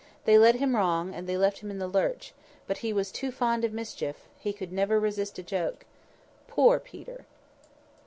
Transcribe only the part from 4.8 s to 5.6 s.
resist a